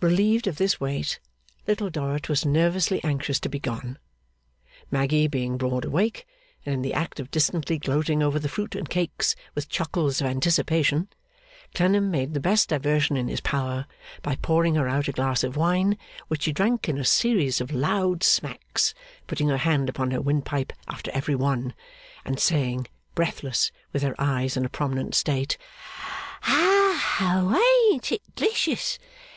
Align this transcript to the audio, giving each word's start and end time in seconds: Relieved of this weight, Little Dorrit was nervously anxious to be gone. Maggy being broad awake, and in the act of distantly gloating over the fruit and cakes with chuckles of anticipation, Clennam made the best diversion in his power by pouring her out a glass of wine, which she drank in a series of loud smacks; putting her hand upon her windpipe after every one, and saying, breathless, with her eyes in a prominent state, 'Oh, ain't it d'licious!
Relieved 0.00 0.48
of 0.48 0.56
this 0.56 0.80
weight, 0.80 1.20
Little 1.68 1.88
Dorrit 1.88 2.28
was 2.28 2.44
nervously 2.44 3.00
anxious 3.04 3.38
to 3.38 3.48
be 3.48 3.60
gone. 3.60 3.96
Maggy 4.90 5.28
being 5.28 5.56
broad 5.56 5.84
awake, 5.84 6.26
and 6.66 6.74
in 6.74 6.82
the 6.82 6.92
act 6.92 7.20
of 7.20 7.30
distantly 7.30 7.78
gloating 7.78 8.20
over 8.20 8.40
the 8.40 8.48
fruit 8.48 8.74
and 8.74 8.90
cakes 8.90 9.36
with 9.54 9.68
chuckles 9.68 10.20
of 10.20 10.26
anticipation, 10.26 11.06
Clennam 11.76 12.10
made 12.10 12.34
the 12.34 12.40
best 12.40 12.70
diversion 12.70 13.16
in 13.16 13.28
his 13.28 13.40
power 13.40 13.86
by 14.20 14.34
pouring 14.42 14.74
her 14.74 14.88
out 14.88 15.06
a 15.06 15.12
glass 15.12 15.44
of 15.44 15.56
wine, 15.56 15.96
which 16.26 16.42
she 16.42 16.50
drank 16.52 16.88
in 16.88 16.98
a 16.98 17.04
series 17.04 17.60
of 17.60 17.70
loud 17.70 18.24
smacks; 18.24 18.94
putting 19.28 19.46
her 19.46 19.58
hand 19.58 19.88
upon 19.88 20.10
her 20.10 20.20
windpipe 20.20 20.72
after 20.88 21.12
every 21.12 21.36
one, 21.36 21.72
and 22.24 22.40
saying, 22.40 22.88
breathless, 23.14 23.70
with 23.92 24.02
her 24.02 24.16
eyes 24.18 24.56
in 24.56 24.64
a 24.64 24.68
prominent 24.68 25.14
state, 25.14 25.56
'Oh, 26.48 27.92
ain't 27.94 28.10
it 28.10 28.22
d'licious! 28.34 28.98